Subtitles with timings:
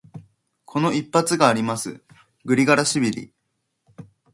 [0.65, 2.01] この一発があります、
[2.43, 3.31] グリガラシビリ。